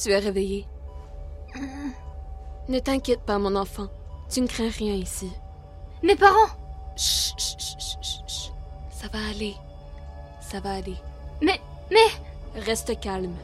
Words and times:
Tu 0.00 0.10
es 0.10 0.18
réveillé. 0.18 0.66
Ne 2.68 2.78
t'inquiète 2.78 3.22
pas, 3.22 3.38
mon 3.38 3.56
enfant. 3.56 3.88
Tu 4.30 4.40
ne 4.40 4.46
crains 4.46 4.70
rien 4.70 4.94
ici. 4.94 5.30
Mes 6.04 6.14
parents 6.14 6.54
Chut, 6.96 7.34
chut, 7.38 7.58
chut, 7.58 7.80
chut, 8.00 8.28
chut. 8.28 8.52
Ça 8.90 9.08
va 9.08 9.18
aller. 9.30 9.56
Ça 10.40 10.60
va 10.60 10.74
aller. 10.74 10.96
Mais, 11.42 11.60
mais, 11.90 12.60
Reste 12.60 12.98
calme. 13.00 13.34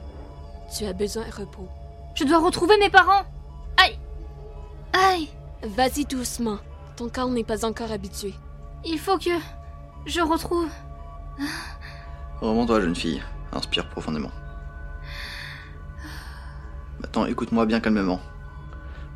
Tu 0.76 0.84
as 0.84 0.92
besoin 0.92 1.26
de 1.26 1.32
repos. 1.32 1.68
je 2.14 2.24
dois 2.24 2.38
retrouver 2.38 2.76
mes 2.78 2.90
parents 2.90 3.22
Aïe 3.76 3.98
Aïe 4.92 5.28
Vas-y 5.62 6.04
doucement. 6.04 6.58
Ton 6.96 7.08
corps 7.08 7.30
n'est 7.30 7.44
pas 7.44 7.64
encore 7.64 7.90
habitué. 7.90 8.32
Il 8.84 8.98
faut 8.98 9.18
que 9.18 9.30
je 10.06 10.20
retrouve... 10.20 10.68
Remonte-toi, 12.40 12.80
jeune 12.80 12.94
fille. 12.94 13.22
Inspire 13.52 13.88
profondément. 13.88 14.30
Maintenant, 17.14 17.30
écoute-moi 17.30 17.64
bien 17.64 17.78
calmement. 17.78 18.18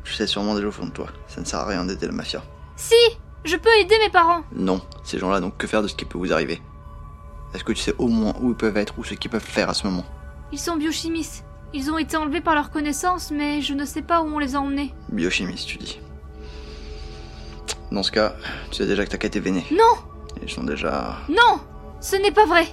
Je 0.05 0.13
sais 0.15 0.25
sûrement 0.25 0.55
déjà 0.55 0.67
au 0.67 0.71
fond 0.71 0.85
de 0.85 0.91
toi. 0.91 1.07
Ça 1.27 1.41
ne 1.41 1.45
sert 1.45 1.59
à 1.59 1.65
rien 1.65 1.83
d'aider 1.83 2.05
la 2.05 2.13
mafia. 2.13 2.41
Si 2.77 2.95
Je 3.43 3.57
peux 3.57 3.67
aider 3.81 3.95
mes 4.01 4.09
parents 4.09 4.43
Non, 4.55 4.79
ces 5.03 5.19
gens-là 5.19 5.41
n'ont 5.41 5.51
que 5.51 5.67
faire 5.67 5.81
de 5.81 5.89
ce 5.89 5.95
qui 5.95 6.05
peut 6.05 6.17
vous 6.17 6.31
arriver. 6.31 6.61
Est-ce 7.53 7.65
que 7.65 7.73
tu 7.73 7.81
sais 7.81 7.93
au 7.97 8.07
moins 8.07 8.33
où 8.39 8.51
ils 8.51 8.55
peuvent 8.55 8.77
être 8.77 8.97
ou 8.99 9.03
ce 9.03 9.15
qu'ils 9.15 9.29
peuvent 9.29 9.41
faire 9.43 9.69
à 9.69 9.73
ce 9.73 9.85
moment? 9.85 10.05
Ils 10.53 10.59
sont 10.59 10.77
biochimistes. 10.77 11.43
Ils 11.73 11.91
ont 11.91 11.97
été 11.97 12.15
enlevés 12.15 12.39
par 12.39 12.55
leur 12.55 12.71
connaissance, 12.71 13.31
mais 13.31 13.61
je 13.61 13.73
ne 13.73 13.83
sais 13.83 14.01
pas 14.01 14.21
où 14.21 14.27
on 14.33 14.39
les 14.39 14.55
a 14.55 14.61
emmenés. 14.61 14.93
Biochimiste, 15.11 15.67
tu 15.67 15.77
dis. 15.77 15.99
Dans 17.91 18.03
ce 18.03 18.13
cas, 18.13 18.33
tu 18.71 18.77
sais 18.77 18.87
déjà 18.87 19.03
que 19.03 19.09
ta 19.11 19.17
quête 19.17 19.35
est 19.35 19.41
vénée. 19.41 19.65
Non 19.73 20.01
Ils 20.41 20.49
sont 20.49 20.63
déjà. 20.63 21.17
Non 21.27 21.59
Ce 21.99 22.15
n'est 22.15 22.31
pas 22.31 22.45
vrai 22.45 22.65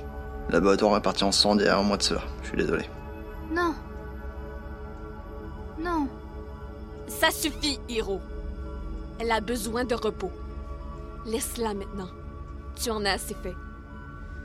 Le 0.47 0.53
laboratoire 0.53 0.97
est 0.97 1.03
parti 1.03 1.25
en 1.25 1.33
sang 1.33 1.59
il 1.59 1.65
y 1.65 1.69
a 1.69 1.77
un 1.77 1.83
mois 1.83 1.97
de 1.97 2.05
cela. 2.05 2.21
Je 2.45 2.49
suis 2.51 2.57
désolé. 2.57 2.85
Non. 3.53 3.75
Non. 5.79 6.09
Ça 7.09 7.31
suffit, 7.31 7.79
Hiro. 7.89 8.21
Elle 9.19 9.31
a 9.31 9.41
besoin 9.41 9.85
de 9.85 9.95
repos. 9.95 10.31
Laisse-la 11.25 11.75
maintenant. 11.75 12.09
Tu 12.81 12.91
en 12.91 13.05
as 13.05 13.13
assez 13.13 13.35
fait. 13.35 13.55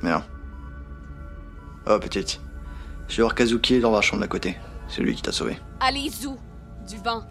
Bien. 0.02 0.24
Oh, 1.88 2.00
petite. 2.00 2.40
Je 3.08 3.18
vais 3.18 3.24
voir 3.24 3.36
Kazuki 3.36 3.80
dans 3.80 3.91
la 3.91 4.02
chambre 4.02 4.22
d'à 4.22 4.28
côté. 4.28 4.58
C'est 4.88 5.02
lui 5.02 5.16
qui 5.16 5.22
t'a 5.22 5.31
sauvé. 5.31 5.58
Allez, 5.80 6.09
Zou. 6.09 6.38
Du 6.88 6.97
vent. 6.97 7.24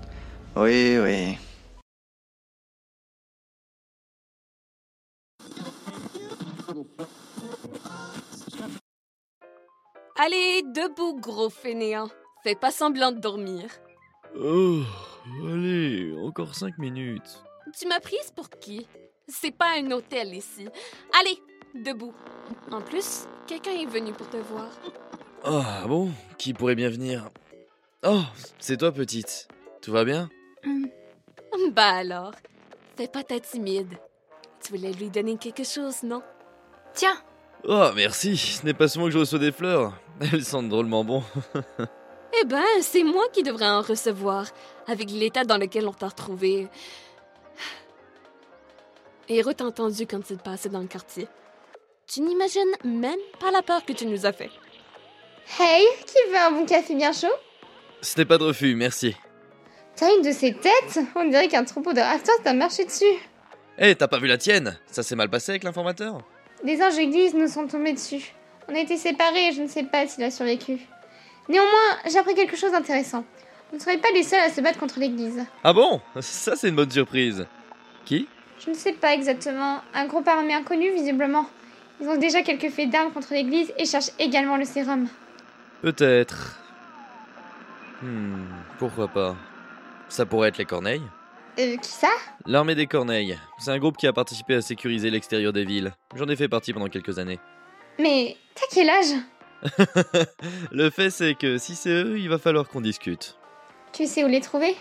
Oui, 0.57 0.99
oui. 0.99 1.39
Allez, 10.17 10.63
debout, 10.63 11.19
gros 11.19 11.51
fainéant. 11.51 12.11
Fais 12.43 12.55
pas 12.55 12.71
semblant 12.71 13.13
de 13.13 13.19
dormir. 13.19 13.71
Oh, 14.39 14.83
allez, 15.45 16.15
encore 16.19 16.55
cinq 16.55 16.79
minutes. 16.79 17.43
Tu 17.79 17.87
m'as 17.87 18.01
prise 18.01 18.31
pour 18.35 18.49
qui? 18.51 18.87
C'est 19.29 19.51
pas 19.57 19.77
un 19.79 19.91
hôtel 19.91 20.35
ici. 20.35 20.67
Allez, 21.19 21.39
debout. 21.75 22.15
En 22.71 22.81
plus, 22.81 23.27
quelqu'un 23.47 23.73
est 23.73 23.87
venu 23.87 24.13
pour 24.13 24.29
te 24.29 24.37
voir. 24.37 24.69
Ah 25.45 25.85
bon, 25.87 26.11
qui 26.39 26.53
pourrait 26.53 26.75
bien 26.75 26.91
venir? 26.91 27.29
Oh, 28.05 28.23
c'est 28.59 28.79
toi 28.79 28.93
petite. 28.93 29.49
Tout 29.83 29.93
va 29.93 30.05
bien? 30.05 30.29
Bah 31.73 31.95
alors, 31.97 32.33
fais 32.97 33.09
pas 33.09 33.23
ta 33.23 33.39
timide. 33.41 33.95
Tu 34.63 34.73
voulais 34.73 34.93
lui 34.93 35.11
donner 35.11 35.37
quelque 35.37 35.65
chose, 35.65 36.03
non? 36.03 36.23
Tiens, 36.95 37.17
Oh, 37.65 37.91
merci, 37.95 38.37
ce 38.39 38.65
n'est 38.65 38.75
pas 38.75 38.89
souvent 38.89 39.05
que 39.07 39.11
je 39.11 39.19
reçois 39.19 39.39
des 39.39 39.53
fleurs. 39.53 39.93
Elles 40.21 40.45
sentent 40.45 40.71
drôlement 40.71 41.05
bon. 41.05 41.23
Eh 42.43 42.47
ben, 42.47 42.65
c'est 42.81 43.03
moi 43.03 43.25
qui 43.33 43.43
devrais 43.43 43.69
en 43.69 43.83
recevoir, 43.83 44.47
avec 44.87 45.11
l'état 45.11 45.45
dans 45.45 45.59
lequel 45.59 45.87
on 45.87 45.93
t'a 45.93 46.09
retrouvé. 46.09 46.69
Hiro 49.29 49.53
t'a 49.53 49.65
entendu 49.65 50.07
quand 50.07 50.31
il 50.31 50.39
passait 50.39 50.69
dans 50.69 50.81
le 50.81 50.87
quartier. 50.87 51.29
Tu 52.07 52.21
n'imagines 52.23 52.73
même 52.85 53.21
pas 53.39 53.51
la 53.51 53.63
peur 53.63 53.85
que 53.85 53.93
tu 53.93 54.07
nous 54.07 54.27
as 54.27 54.33
fait. 54.33 54.51
Hey, 55.59 55.85
qui 56.07 56.31
veut 56.31 56.39
un 56.39 56.51
bon 56.53 56.67
café 56.67 56.95
bien 56.95 57.13
chaud? 57.13 57.29
Ce 58.01 58.19
n'est 58.19 58.25
pas 58.25 58.39
de 58.39 58.45
refus, 58.45 58.75
merci. 58.75 59.15
T'as 59.97 60.15
une 60.17 60.23
de 60.23 60.33
ces 60.33 60.55
têtes? 60.55 60.99
On 61.15 61.29
dirait 61.29 61.49
qu'un 61.49 61.65
troupeau 61.65 61.93
de 61.93 62.01
raptors 62.01 62.43
t'a 62.43 62.55
marché 62.55 62.85
dessus. 62.85 63.05
Eh, 63.79 63.95
t'as 63.95 64.09
pas 64.09 64.19
vu 64.19 64.27
la 64.27 64.39
tienne? 64.39 64.79
Ça 64.87 65.03
s'est 65.03 65.17
mal 65.17 65.29
passé 65.29 65.53
avec 65.53 65.63
l'informateur? 65.63 66.23
Des 66.65 66.83
anges 66.83 66.99
églises 66.99 67.35
nous 67.35 67.49
sont 67.49 67.67
tombés 67.67 67.93
dessus. 67.93 68.33
On 68.69 68.75
a 68.75 68.79
été 68.79 68.97
séparés 68.97 69.49
et 69.49 69.53
je 69.53 69.63
ne 69.63 69.69
sais 69.69 69.85
pas 69.85 70.07
s'il 70.07 70.25
a 70.25 70.31
survécu. 70.31 70.79
Néanmoins, 71.51 71.99
j'ai 72.09 72.19
appris 72.19 72.35
quelque 72.37 72.57
chose 72.57 72.71
d'intéressant. 72.71 73.25
Vous 73.71 73.77
ne 73.79 73.83
serez 73.83 73.99
pas 73.99 74.09
les 74.15 74.23
seuls 74.23 74.41
à 74.41 74.51
se 74.51 74.61
battre 74.61 74.79
contre 74.79 75.01
l'église. 75.01 75.45
Ah 75.65 75.73
bon? 75.73 76.01
Ça, 76.21 76.55
c'est 76.55 76.69
une 76.69 76.77
bonne 76.77 76.91
surprise. 76.91 77.45
Qui? 78.05 78.29
Je 78.65 78.71
ne 78.71 78.75
sais 78.75 78.93
pas 78.93 79.15
exactement. 79.15 79.81
Un 79.93 80.07
groupe 80.07 80.29
armé 80.29 80.55
inconnu, 80.55 80.93
visiblement. 80.93 81.47
Ils 82.01 82.09
ont 82.09 82.17
déjà 82.17 82.43
quelques 82.43 82.71
faits 82.71 82.89
d'armes 82.89 83.13
contre 83.13 83.35
l'église 83.35 83.73
et 83.79 83.85
cherchent 83.85 84.13
également 84.21 84.57
le 84.57 84.65
sérum. 84.65 85.09
Peut-être. 85.83 86.57
Hmm, 88.01 88.45
pourquoi 88.79 89.09
pas 89.09 89.35
Ça 90.09 90.25
pourrait 90.27 90.51
être 90.51 90.59
les 90.59 90.65
Corneilles 90.67 91.03
Euh, 91.59 91.77
qui 91.79 91.91
ça? 91.91 92.09
L'armée 92.47 92.77
des 92.77 92.87
Corneilles. 92.87 93.39
C'est 93.59 93.73
un 93.73 93.79
groupe 93.79 93.97
qui 93.97 94.07
a 94.07 94.13
participé 94.13 94.55
à 94.55 94.63
sécuriser 94.63 95.11
l'extérieur 95.11 95.53
des 95.53 95.65
villes. 95.65 95.93
J'en 96.15 96.29
ai 96.29 96.37
fait 96.37 96.49
partie 96.49 96.73
pendant 96.73 96.87
quelques 96.89 97.19
années. 97.19 97.41
Mais 97.99 98.37
t'as 98.55 98.67
quel 98.73 98.89
âge? 98.89 99.21
Le 100.73 100.91
fait, 100.91 101.11
c'est 101.11 101.35
que 101.35 101.59
si 101.59 101.75
c'est 101.75 101.91
eux, 101.91 102.19
il 102.19 102.29
va 102.29 102.39
falloir 102.39 102.69
qu'on 102.69 102.81
discute. 102.81 103.37
Tu 103.93 104.07
sais 104.07 104.25
où 104.25 104.29
les 104.29 104.41
trouver? 104.41 104.77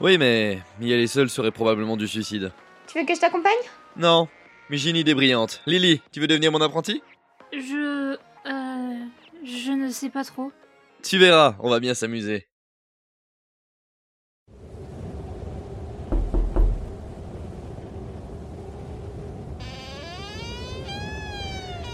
Oui, 0.00 0.18
mais 0.18 0.60
y 0.80 0.92
aller 0.92 1.06
seul 1.06 1.30
serait 1.30 1.50
probablement 1.50 1.96
du 1.96 2.08
suicide. 2.08 2.52
Tu 2.86 2.98
veux 2.98 3.06
que 3.06 3.14
je 3.14 3.20
t'accompagne? 3.20 3.52
Non, 3.96 4.28
mais 4.68 4.76
j'ai 4.76 4.90
une 4.90 4.96
idée 4.96 5.14
brillante. 5.14 5.62
Lily, 5.66 6.00
tu 6.12 6.20
veux 6.20 6.26
devenir 6.26 6.52
mon 6.52 6.60
apprenti? 6.60 7.02
Je... 7.52 8.16
Euh... 8.46 9.06
Je 9.44 9.72
ne 9.72 9.90
sais 9.90 10.10
pas 10.10 10.24
trop. 10.24 10.52
Tu 11.02 11.16
verras, 11.16 11.56
on 11.60 11.70
va 11.70 11.80
bien 11.80 11.94
s'amuser. 11.94 12.46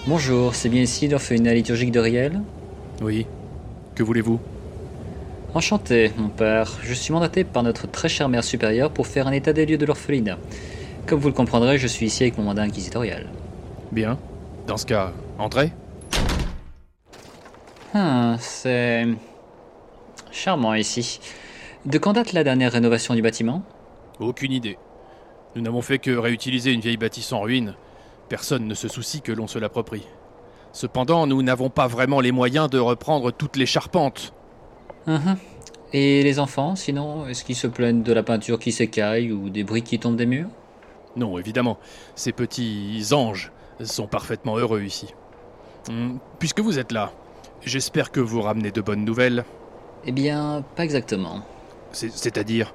Bonjour, 0.09 0.55
c'est 0.55 0.69
bien 0.69 0.83
ici 0.83 1.09
l'orphelinat 1.09 1.53
liturgique 1.53 1.91
de 1.91 1.99
Riel 1.99 2.41
Oui. 3.03 3.27
Que 3.97 4.05
voulez-vous? 4.05 4.39
Enchanté, 5.53 6.13
mon 6.17 6.29
père. 6.29 6.79
Je 6.81 6.95
suis 6.95 7.13
mandaté 7.13 7.43
par 7.43 7.65
notre 7.65 7.91
très 7.91 8.09
chère 8.09 8.29
mère 8.29 8.45
supérieure 8.45 8.93
pour 8.93 9.09
faire 9.09 9.27
un 9.27 9.33
état 9.33 9.53
des 9.53 9.67
lieux 9.67 9.79
de 9.79 9.85
l'orphelinat. 9.85 10.39
Comme 11.07 11.19
vous 11.19 11.27
le 11.27 11.35
comprendrez, 11.35 11.79
je 11.79 11.89
suis 11.89 12.07
ici 12.07 12.23
avec 12.23 12.39
mon 12.39 12.45
mandat 12.45 12.63
inquisitorial. 12.63 13.27
Bien. 13.91 14.17
Dans 14.69 14.77
ce 14.77 14.87
cas, 14.87 15.13
entrez. 15.41 15.73
Ah, 17.93 18.37
c'est... 18.39 19.09
charmant 20.31 20.75
ici. 20.75 21.19
De 21.85 21.99
quand 21.99 22.13
date 22.13 22.33
la 22.33 22.45
dernière 22.45 22.71
rénovation 22.71 23.15
du 23.15 23.23
bâtiment? 23.23 23.65
Aucune 24.21 24.53
idée. 24.53 24.79
Nous 25.57 25.63
n'avons 25.63 25.83
fait 25.83 25.99
que 25.99 26.13
réutiliser 26.13 26.71
une 26.71 26.81
vieille 26.81 26.97
bâtisse 26.97 27.33
en 27.33 27.41
ruine. 27.41 27.75
Personne 28.29 28.67
ne 28.67 28.75
se 28.75 28.89
soucie 28.89 29.21
que 29.23 29.33
l'on 29.33 29.47
se 29.47 29.59
l'approprie. 29.59 30.07
Cependant, 30.73 31.27
nous 31.27 31.43
n'avons 31.43 31.71
pas 31.71 31.87
vraiment 31.87 32.21
les 32.21 32.33
moyens 32.33 32.69
de 32.69 32.79
reprendre 32.79 33.31
toutes 33.31 33.57
les 33.57 33.67
charpentes. 33.67 34.33
Mhm. 35.07 35.37
Et 35.93 36.23
les 36.23 36.39
enfants, 36.41 36.75
sinon, 36.77 37.27
est-ce 37.29 37.45
qu'ils 37.45 37.57
se 37.57 37.67
plaignent 37.69 38.03
de 38.03 38.13
la 38.13 38.23
peinture 38.23 38.59
qui 38.59 38.73
s'écaille 38.73 39.31
ou 39.33 39.49
des 39.49 39.63
briques 39.65 39.85
qui 39.87 39.99
tombent 39.99 40.17
des 40.17 40.27
murs? 40.27 40.49
Non, 41.15 41.39
évidemment, 41.39 41.79
ces 42.17 42.33
petits 42.33 43.07
anges 43.13 43.53
sont 43.85 44.07
parfaitement 44.07 44.57
heureux 44.59 44.83
ici. 44.83 45.15
Hum, 45.89 46.19
Puisque 46.41 46.61
vous 46.61 46.79
êtes 46.79 46.93
là, 46.93 47.13
j'espère 47.63 48.11
que 48.11 48.21
vous 48.21 48.43
ramenez 48.43 48.73
de 48.73 48.81
bonnes 48.81 49.05
nouvelles. 49.05 49.45
Eh 50.05 50.13
bien, 50.13 50.65
pas 50.75 50.85
exactement. 50.85 51.41
C'est- 51.93 52.13
C'est-à-dire, 52.13 52.75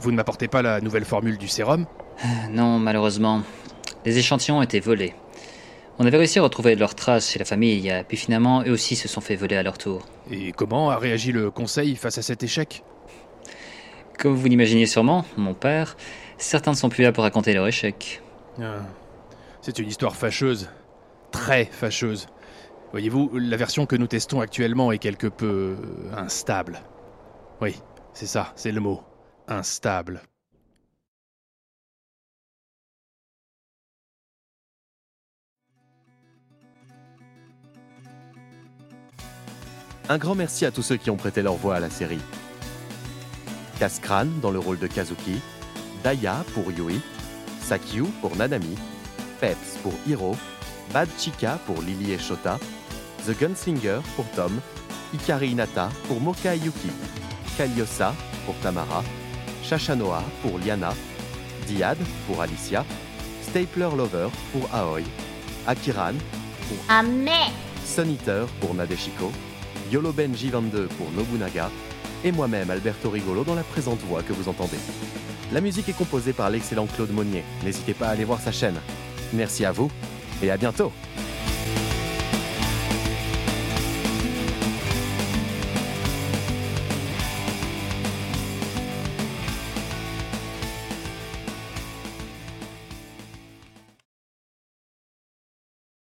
vous 0.00 0.10
ne 0.12 0.16
m'apportez 0.16 0.48
pas 0.48 0.62
la 0.62 0.80
nouvelle 0.80 1.04
formule 1.04 1.36
du 1.36 1.48
sérum? 1.48 1.84
Non, 2.50 2.78
malheureusement. 2.78 3.42
Les 4.04 4.18
échantillons 4.18 4.58
ont 4.58 4.62
été 4.62 4.80
volés. 4.80 5.14
On 5.98 6.04
avait 6.06 6.18
réussi 6.18 6.38
à 6.38 6.42
retrouver 6.42 6.74
leurs 6.74 6.94
traces 6.94 7.30
chez 7.30 7.38
la 7.38 7.44
famille, 7.44 7.92
puis 8.06 8.16
finalement, 8.16 8.62
eux 8.66 8.72
aussi 8.72 8.96
se 8.96 9.08
sont 9.08 9.20
fait 9.22 9.34
voler 9.34 9.56
à 9.56 9.62
leur 9.62 9.78
tour. 9.78 10.04
Et 10.30 10.52
comment 10.52 10.90
a 10.90 10.98
réagi 10.98 11.32
le 11.32 11.50
conseil 11.50 11.96
face 11.96 12.18
à 12.18 12.22
cet 12.22 12.42
échec? 12.42 12.82
Comme 14.18 14.34
vous 14.34 14.46
l'imaginez 14.46 14.86
sûrement, 14.86 15.24
mon 15.36 15.54
père, 15.54 15.96
certains 16.38 16.72
ne 16.72 16.76
sont 16.76 16.88
plus 16.88 17.02
là 17.02 17.12
pour 17.12 17.24
raconter 17.24 17.54
leur 17.54 17.66
échec. 17.66 18.22
Ah, 18.60 18.80
C'est 19.62 19.78
une 19.78 19.88
histoire 19.88 20.16
fâcheuse. 20.16 20.68
Très 21.30 21.64
fâcheuse. 21.64 22.26
Voyez-vous, 22.92 23.30
la 23.34 23.56
version 23.56 23.84
que 23.86 23.96
nous 23.96 24.06
testons 24.06 24.40
actuellement 24.40 24.92
est 24.92 24.98
quelque 24.98 25.26
peu 25.26 25.76
instable. 26.16 26.80
Oui, 27.60 27.74
c'est 28.12 28.26
ça, 28.26 28.52
c'est 28.54 28.72
le 28.72 28.80
mot. 28.80 29.02
Instable. 29.48 30.22
Un 40.08 40.18
grand 40.18 40.36
merci 40.36 40.64
à 40.64 40.70
tous 40.70 40.82
ceux 40.82 40.96
qui 40.96 41.10
ont 41.10 41.16
prêté 41.16 41.42
leur 41.42 41.56
voix 41.56 41.74
à 41.74 41.80
la 41.80 41.90
série. 41.90 42.20
Kaskran 43.80 44.26
dans 44.40 44.52
le 44.52 44.60
rôle 44.60 44.78
de 44.78 44.86
Kazuki, 44.86 45.40
Daya 46.04 46.44
pour 46.54 46.70
Yui, 46.70 47.00
Sakyu 47.60 48.04
pour 48.20 48.36
Nanami, 48.36 48.76
Peps 49.40 49.76
pour 49.82 49.92
Hiro, 50.06 50.36
Bad 50.94 51.08
Chica 51.18 51.58
pour 51.66 51.82
Lily 51.82 52.12
et 52.12 52.18
Shota, 52.18 52.60
The 53.26 53.36
Gunslinger 53.36 53.98
pour 54.14 54.24
Tom, 54.36 54.60
Ikari 55.12 55.50
Inata 55.50 55.88
pour 56.06 56.20
Moka 56.20 56.54
et 56.54 56.58
Yuki, 56.58 56.90
Kaliosa 57.58 58.14
pour 58.44 58.54
Tamara, 58.60 59.02
Shashanoa 59.64 60.22
pour 60.40 60.60
Liana, 60.60 60.94
Diad 61.66 61.98
pour 62.28 62.40
Alicia, 62.40 62.84
Stapler 63.42 63.88
Lover 63.96 64.28
pour 64.52 64.72
Aoi, 64.72 65.00
Akiran 65.66 66.14
pour 66.68 67.02
mais 67.02 67.50
Sun 67.84 68.10
Eater 68.10 68.46
pour 68.60 68.72
Nadeshiko, 68.74 69.32
Yoloben 69.92 70.32
J22 70.34 70.86
pour 70.88 71.10
Nobunaga, 71.16 71.70
et 72.24 72.32
moi-même 72.32 72.70
Alberto 72.70 73.10
Rigolo 73.10 73.44
dans 73.44 73.54
la 73.54 73.62
présente 73.62 74.00
voix 74.00 74.22
que 74.22 74.32
vous 74.32 74.48
entendez. 74.48 74.78
La 75.52 75.60
musique 75.60 75.88
est 75.88 75.96
composée 75.96 76.32
par 76.32 76.50
l'excellent 76.50 76.86
Claude 76.86 77.12
Monnier. 77.12 77.44
N'hésitez 77.64 77.94
pas 77.94 78.08
à 78.08 78.10
aller 78.10 78.24
voir 78.24 78.40
sa 78.40 78.52
chaîne. 78.52 78.80
Merci 79.32 79.64
à 79.64 79.72
vous 79.72 79.90
et 80.42 80.50
à 80.50 80.56
bientôt 80.56 80.92